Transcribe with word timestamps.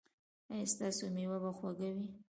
ایا 0.53 0.65
ستاسو 0.73 1.03
میوه 1.15 1.37
به 1.43 1.51
خوږه 1.57 1.89
وي؟ 1.95 2.07